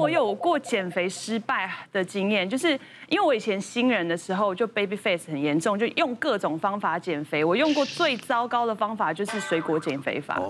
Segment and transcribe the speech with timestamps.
[0.00, 2.70] 我有过减肥失败的经验，就是
[3.08, 7.44] 因为我以前新人的时候就 baby face 很严重，就用各种方法减肥。
[7.44, 10.40] 我用过最糟糕的方法就是水果减肥法。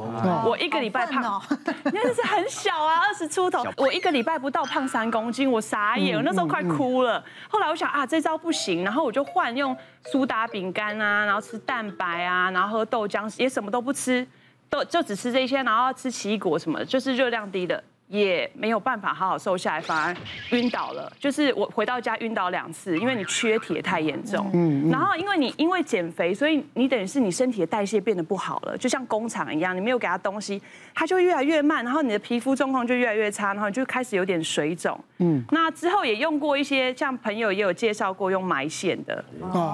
[0.46, 1.42] 我一个礼拜胖，
[1.92, 3.62] 那是很小啊，二十出头。
[3.76, 7.22] 我一个礼拜不到胖三公斤，我傻眼，我那时候快哭了。
[7.50, 14.26] 后来我想啊，这招不行，然后我就换用苏打饼干啊，然后吃蛋白啊，然后喝豆浆，也什么都不吃，
[14.70, 17.84] 都就只吃这些，然后吃奇异果什么的，就是热量低的。
[18.08, 20.14] 也没有办法好好瘦下来，反而
[20.50, 21.10] 晕倒了。
[21.18, 24.50] 就是我回到家晕倒两次，因为你缺铁太严重。
[24.52, 24.90] 嗯。
[24.90, 30.60] 然后因为你因为减肥，所以你等于是你身体的代谢变得不好了，就像工厂一样，你没有给他东西，
[30.94, 34.98] 它就越来越慢，然后你的皮肤状况就越来越差，然后就开始有点水肿。
[35.18, 35.42] 嗯。
[35.50, 39.24] 那之后也用过一些，像朋友也有介绍过用埋线的，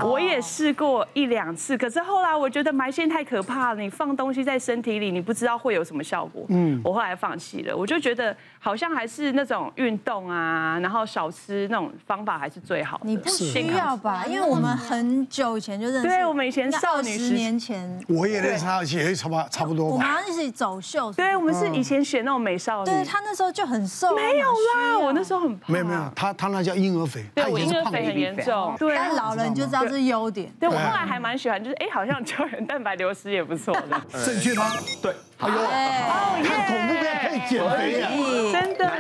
[0.02, 6.46] 我也试过一两次，可是后来我觉得埋线太可怕了，你放东西在身体里，你不知道会有什么效果。
[6.48, 6.80] 嗯。
[6.84, 8.19] 我后来放弃了，我就觉得。
[8.58, 13.04] 好像还是那种运动啊，然后少吃那种方法还是最好的。
[13.04, 14.24] 你不需要吧？
[14.26, 16.08] 因为我们很久以前就认识。
[16.08, 18.04] 对，我们以前少女十年前。
[18.08, 19.86] 我也认识他，也差不差不多。
[19.86, 21.12] 我们好像一起走秀。
[21.12, 22.90] 对，我们是以前选那种美少女。
[22.90, 24.14] 对，他那时候就很瘦。
[24.14, 25.72] 没有啦，我那时候很胖。
[25.72, 27.24] 没有没有，他他那叫婴儿肥。
[27.34, 28.74] 对，我婴儿肥很严重。
[28.78, 30.52] 对，但老了你就知道这是优点。
[30.60, 34.00] 对，我后来还蛮喜欢，就是哎，好像胶原蛋白流失也不错的。
[34.24, 34.70] 正确吗？
[35.02, 35.14] 对。
[35.40, 38.08] 哎呦，看恐怖片可以减肥呀！
[38.52, 38.90] 真的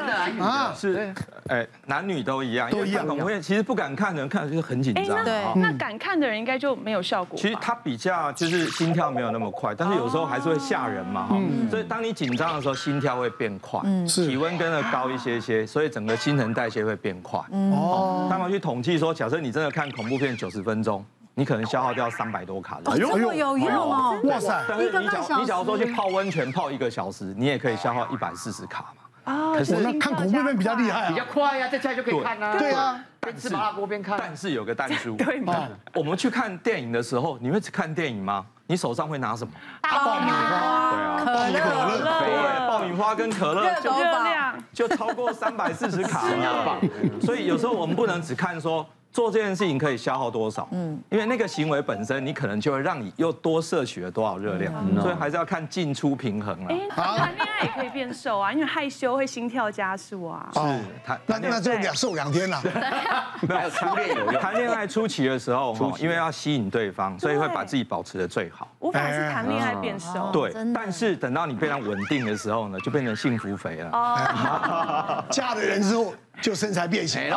[0.42, 1.12] 啊，是，
[1.48, 3.06] 哎，男女都一样，都一样。
[3.06, 5.24] 恐怖片其实不敢看的人看就是很紧张。
[5.24, 7.38] 对，那敢看的人应该就没有效果。
[7.38, 11.26] 其实他比较就是心跳没有那么快，但是有时候还是会吓人嘛。
[11.26, 11.36] 哈，
[11.68, 17.38] 所以当你紧张的时候，心跳会变快，体温跟着高一些些，所以整个新陈代谢会变快。
[17.50, 21.04] 哦，他们去统计说，假设你真的看恐怖片九十分钟。
[21.40, 24.20] 你可能消耗掉三百多卡的，哎呦，有用哦！
[24.24, 29.32] 哇塞，但是你假你假如说去泡温泉泡一个小时，你也可以消耗一百四十卡嘛。
[29.32, 32.58] 啊，可是那看恐怖片比较厉害，比较快呀，在家就可以看啊。
[32.58, 34.18] 对啊，边吃麻辣锅边看。
[34.18, 35.66] 但是有个弹珠，对吗？
[35.94, 38.44] 我们去看电影的时候，你会只看电影吗？
[38.66, 39.50] 你手上会拿什么？
[39.80, 46.76] 爆米花，对啊，可乐，对，爆米花跟可乐，热量就超过三百四十卡了。
[47.22, 48.86] 所以有时候我们不能只看说。
[49.12, 50.68] 做这件事情可以消耗多少？
[50.70, 56.68] 嗯，因为那个行为本身，你可能就会让你又多摄取了多少热量，所以还是要看进出平衡啊。
[56.68, 60.48] 哎，谈恋爱也可以变瘦啊，因为害羞会心跳加速啊。
[60.52, 60.60] 是，
[61.04, 62.62] 谈那那就两瘦两天了。
[63.42, 64.40] 没有 初恋有用。
[64.40, 68.68] 谈恋爱初期的时候，因为要吸引对方，所以会把自己保持的最好。
[68.78, 70.30] 我反而是谈恋爱变瘦。
[70.32, 73.90] 对，但是等到你非常稳定的时候呢，就变成幸福肥了。
[73.92, 75.24] 哦。
[75.30, 76.14] 嫁了人之后。
[76.40, 77.36] 就身材变形了。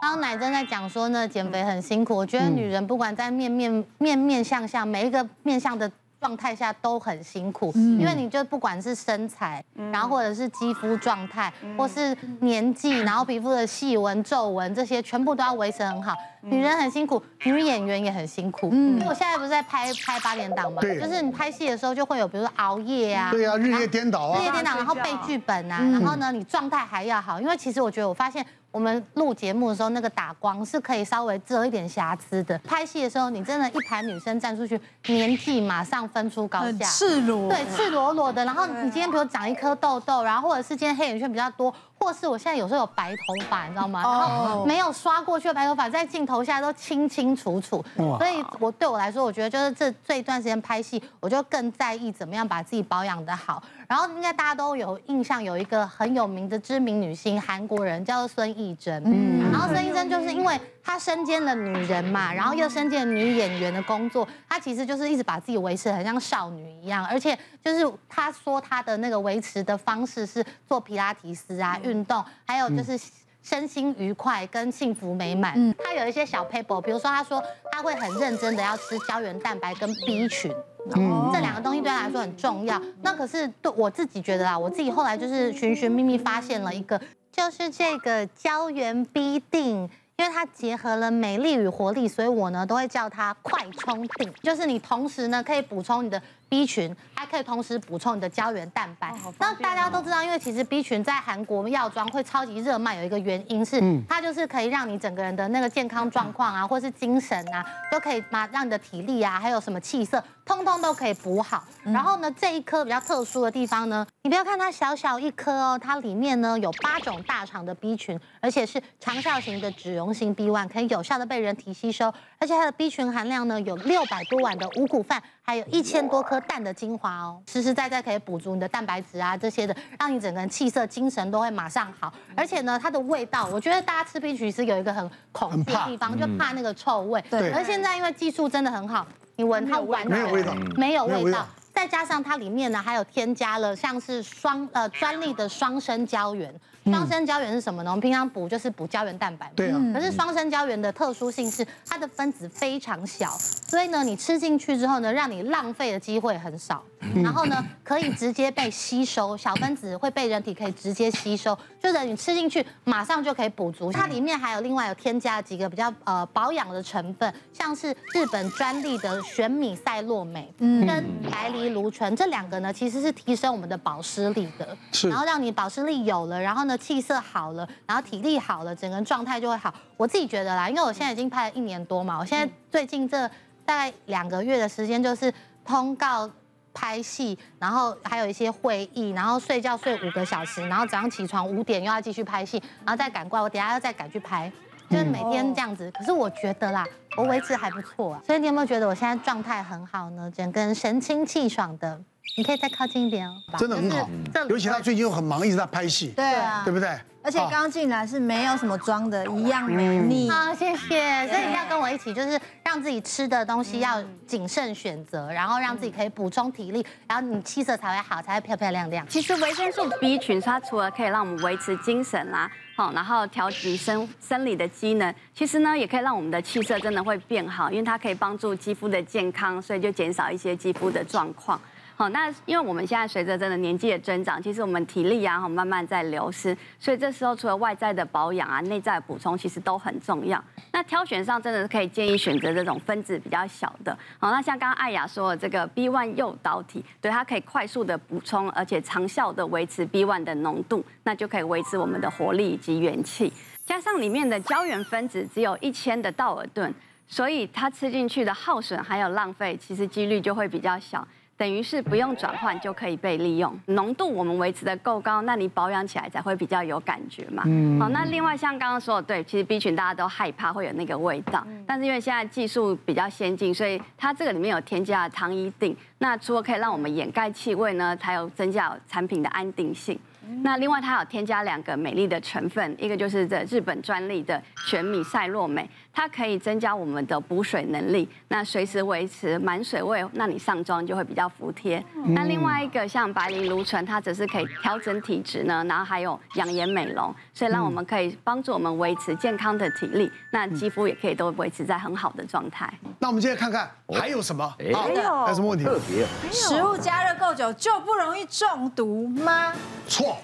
[0.00, 2.16] 刚刚乃真在讲说呢，减肥很辛苦。
[2.16, 5.90] 我觉得女人不管在面面面面相相，每一个面相的。
[6.18, 9.62] 状态下都很辛苦，因为你就不管是身材，
[9.92, 16.14] 然后或者是肌肤状态，或是年纪，然后皮肤的细纹、皱纹这些，全部都要维持很好。
[16.48, 18.70] 女人很辛苦，女演员也很辛苦。
[18.72, 28.44] 嗯，因为我现在不是在拍拍八点档嘛，就是你拍戏的时候就会有，比如说熬夜啊，对啊，日夜颠倒啊，日夜颠倒，然后背剧本啊，然后呢，你状态还要好，因为其实我觉得我发现。
[28.72, 32.58] 我们录节目的时候，那个打光是可以稍微遮一点瑕疵的。
[32.58, 38.44] 拍戏的时候，你真的，一排女生站出去，年纪马上分出高下，赤裸，对，赤裸裸的。
[38.44, 41.74] 然后你今天比如长一颗痘痘，然后或者是今天黑眼圈比较多。
[41.98, 44.02] 或是我现在有时候有白头发，你知道吗？
[44.02, 47.84] 然后没有刷过去的白头发，在镜头下都清清楚楚。
[47.96, 53.62] 所以，我对我来说，我觉得就是这这一段时间拍戏，我就更在意怎么样把自己保养的好。
[53.88, 59.02] 然后，应该大家都有印象，有一个很有名的知名女星，韩国人叫做孙艺珍。
[59.04, 59.50] 嗯。
[59.52, 71.78] 然后孙艺珍就是因为她身兼了女人嘛，然后又身兼女演员的工作，她其实就是一直把自己维持得很像少女一样，而且就是她说她的那个维持的方式是做皮拉提斯啊。
[71.82, 72.98] 运动，还有就是
[73.42, 75.52] 身心愉快跟幸福美满。
[75.56, 80.52] 嗯，他有一些小 paper，，比如说他说他会很认真的要吃胶原蛋白跟 B 群，
[80.94, 82.80] 嗯，这两个东西对他来说很重要。
[83.02, 87.00] 那可是对我自己觉得啦，我自己后来就是寻寻觅觅发现了一个，
[87.32, 89.88] 就是这个胶原 B 定。
[90.18, 99.12] 因为它结合了美丽与活力，所以我呢都会叫它快充定，就是你同时呢可以补充你的 B 群，还可以同时补充你的胶原蛋白。
[99.38, 111.64] 那大家都知道，因为其实 B 群在韩国药妆会超级热卖，有一个原因是它就是可以让你整个人的那个健康状况啊，或是精神啊，都可以嘛让你的体力啊，还有什么气色，通通都可以补好。
[111.82, 125.20] 然后呢，这一颗比较特殊的地方呢，你不要看它小小一颗哦，它里面呢有八种大厂的 B 群，而且是长效型的脂溶性 B one，可以有效的被人体吸收，而且它的 B 群含量呢有六百多碗的五谷饭。
[125.48, 132.12] 还有一千多颗蛋的精华哦，实实在在可以补足你的蛋白质啊这些的，让你整个人气色、精神都会马上好。
[132.34, 137.22] 而且呢，它的味道，我觉得大家吃 peach 是有一个很恐惧的地方，就怕那个臭味。
[137.30, 137.52] 对。
[137.52, 139.06] 而现在因为技术真的很好，
[139.36, 141.46] 你闻它完全没有味道，没有味道。
[141.76, 146.52] 再加上它里面呢，还有添加了像是双呃专利的双生胶原。
[146.86, 147.90] 双生胶原是什么呢？
[147.90, 149.52] 我们平常补就是补胶原蛋白。
[149.54, 149.78] 对啊。
[149.92, 153.36] 可是双生胶原的特殊性是它的分子非常小，
[153.68, 156.82] 所以呢，你吃进去之后呢，让你浪费的机会很少。
[157.14, 163.92] 然后呢，可以直接被吸收，小分子会被人体可以直接吸收，就是你吃进去马上就可以补足。
[163.92, 174.76] 它里面还有另外有添加几个比较呃保养的成分，像是日本专利的玄米赛洛美，跟白藜芦醇这两个呢，其实是提升我们的保湿力的。
[174.92, 175.08] 是。
[175.08, 179.72] 然后让你保湿力有了，然后呢气色好了，然后体力好了，整个状态就会好。
[179.98, 183.28] 我自己觉得啦，因为我现在已经拍了一年多嘛，我现在最近这
[183.64, 185.32] 大概两个月的时间就是
[185.64, 186.28] 通告。
[186.76, 194.52] 拍戏，然后还有一些会议，然后睡觉睡五个小时，然后早上起床五点又要继续拍戏，然后再赶过来，我等下要再赶去拍，
[194.90, 195.90] 就是每天这样子。
[195.92, 196.84] 可是我觉得啦，
[197.16, 198.20] 我维持还不错啊。
[198.26, 200.30] 所以你有没有觉得我现在状态很好呢？
[200.30, 201.98] 整个人神清气爽的。
[202.36, 203.34] 你可以再靠近一点哦。
[203.56, 204.08] 真的很好，
[204.50, 206.08] 尤其他最近又很忙，一直在拍戏。
[206.08, 206.98] 对啊，对不对？
[207.26, 210.30] 而且刚刚进来是没有什么妆的，一样美丽。
[210.30, 211.26] 好，谢谢。
[211.26, 219.04] 所以你要跟我一起，就是让自己吃的东西要谨慎选择，然后让自己可以补充体力，然后你气色才会好，才会漂漂亮亮。
[219.08, 231.60] 其实维生素 B 群，它除了可以让我们维持精神啦，好，然后调节生生理的机能，其实呢，也可以让我们的气色真的会变好，因为它可以帮助肌肤的健康，所以就减少一些肌肤的状况。
[231.98, 240.42] 好，那因为我们现在随着真的年纪的增长，其实我们体力啊，哈，慢慢在流失，所以这时候除了外在的保养啊，内在的补充其实都很重要。
[240.72, 243.96] 那挑选上真的是可以建议选择这种分子比较小的。
[244.18, 253.32] 好，那像刚刚艾雅说的这个 B1 诱导体，对，它可以快速的补充，而且长效的维持 B1 的浓度，那就可以维持我们的活力以及元气。
[253.64, 256.74] 加上里面的胶原分子只有一千的道尔顿，
[257.08, 261.08] 所以它吃进去的耗损还有浪费，其实几率就会比较小。
[261.36, 267.42] 等于是不用转换就可以被利用，浓度我们维持的够高，那你保养起来才会比较有感觉嘛。
[267.46, 267.78] 嗯。
[267.78, 279.98] 好，那另外像刚刚说的，对，其实 B 群大家都害怕会有那个味道，但是因为现在技术比较先进，所以它这个里面有添加糖衣定，那除了可以让我们掩盖气味呢，还有增加产品的安定性。
[280.42, 291.84] 那另外它有添加两个美丽的成分，一个就是这日本专利的全米赛洛美，它可以增加我们的补水能力，那随时维持满水位，那你上妆就会比较服帖。
[292.08, 302.72] 那另外一个像白藜芦醇，它只是可以调整体质呢，然后还有养颜美容，所以让我们可以帮助我们维持健康的体力，那肌肤也可以都维持在很好的状态。
[302.98, 304.54] 那我们接着看看还有什么？
[304.58, 305.64] 还有还有什么问题？
[305.64, 309.52] 特别食物加热够久就不容易中毒吗？
[309.86, 310.15] 错。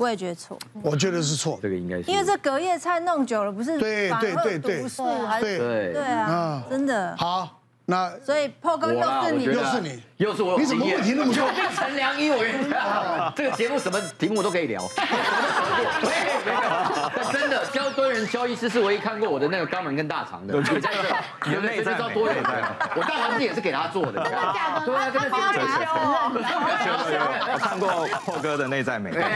[0.00, 5.92] 我也觉得错，我觉得是错，这个应该是因为这隔夜菜弄久了，不是反而毒素还是对。
[5.92, 7.14] 对啊，真的。
[7.18, 7.56] 好。
[7.86, 11.44] 那所以破哥又是你，又是你，又是我，你怎么问题那么多？
[11.74, 12.80] 陈良一，我跟你讲，
[13.34, 14.82] 这个节目什么题目都可以聊。
[16.02, 20.54] 没有没有，真的焦敦仁焦医师是唯一看过我的那个肛门跟大肠的。
[20.54, 20.92] 对对对，
[21.46, 22.36] 你的内在招多远？
[22.94, 24.22] 我大肠镜也是给他做的。
[24.22, 25.84] 对啊，对啊，真的挺可惜。
[27.52, 29.30] 我看过破哥的内在美，干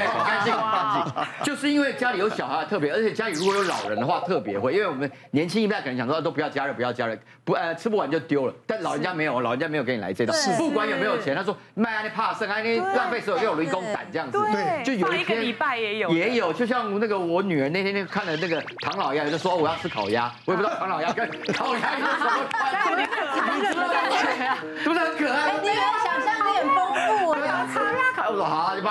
[0.44, 1.44] 净干净。
[1.44, 8.53] 就是因为家里有小孩特别，而且家里如果有老人的话特别会，因为我们年轻一代可能想说都不要加热，不要加热，不呃吃不完就丢。
[8.67, 22.72] 但老人家没有，老人家没有给你来这套，不管有没有钱，他说卖啊你怕剩啊你浪费所有又有人工胆这样子，对，就有一个礼拜也有，也有，就像那个我女儿那天那看了那个唐老鸭，就说我要吃烤鸭，我也不知道唐老鸭跟 烤鸭有什么关
[23.05, 24.14] 系，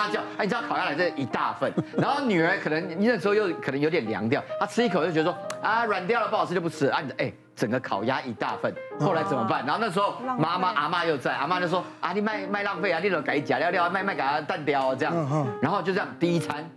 [0.06, 7.34] 他叫，哎，你知道烤鸭来这一大份， 然后女儿可能那时候又可能有点凉掉，她吃一口就觉得说啊软掉了不好吃就不吃，啊你哎。
[7.56, 9.64] 整个烤鸭一大份，后来怎么办？
[9.64, 16.68] 然后那时候妈妈阿妈又在，阿妈就说啊，你卖卖浪费啊，你都改假料料，卖卖给他蛋雕这样，然后就这样第一餐，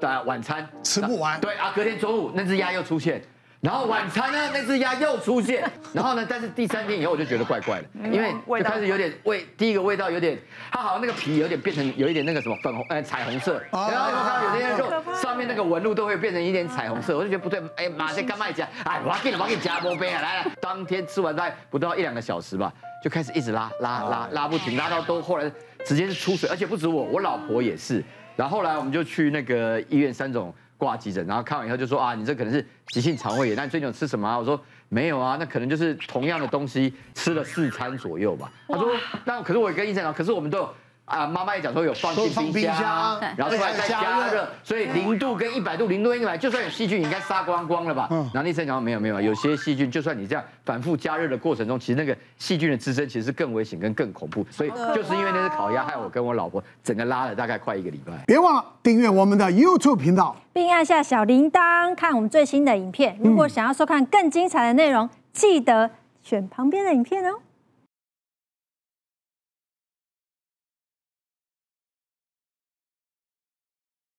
[0.00, 0.66] 对，晚餐。
[0.82, 3.22] 吃不完，对啊，隔天中午那只鸭又出现。
[3.62, 5.62] 然后晚餐呢，那只鸭又出现。
[5.94, 10.36] 然后呢，但是第三天以后我就觉得怪怪的，因为就开始有点味，第一个味道有点，
[10.72, 13.62] 它好像那个皮有点变成有一点那个什么粉红，呃，彩虹色。
[13.70, 17.62] 然后有看到有些肉上面那个纹路都会变成一点彩虹色，我就觉得不对。
[17.76, 18.68] 哎，马上干卖家？
[18.82, 20.20] 哎，我给你，我给你加波杯啊！
[20.20, 25.48] 来来，当天吃完大概不到一两个小时吧，就开始一直拉拉拉拉不停，拉到都后来
[25.84, 28.02] 直接是出水，而且不止我，我老婆也是。
[28.34, 34.36] 然后后来我们就去那个医院三总挂急诊，然后看完以后就说啊，你这可能是急性肠胃炎，那你最近有吃什么啊？
[34.36, 38.50] 我说没有啊，那可能就是同样的东西吃了四餐左右吧。
[38.66, 38.90] 他说，
[39.24, 40.74] 那可是我也跟医生讲，可是我们都有。
[41.12, 48.08] 啊，妈妈也讲说有放进冰箱，然后出来再加热，所以零度跟一百度，零度跟一百，就算有细菌，应该杀光光了吧？
[48.10, 58.12] 嗯，然后医生讲没有没有，有些细菌，就算你这样反复加热的过程中，其实那个细菌的滋生其实是更危险跟更恐怖，所以就是因为那只烤鸭害我跟我老婆整个拉了大概快一个礼拜。
[58.26, 63.18] 别忘了订阅我们的 YouTube 频道，并按下小铃铛看我们最新的影片。
[63.22, 65.90] 如果想要收看更精彩的内容，记得
[66.22, 67.38] 选旁边的影片哦。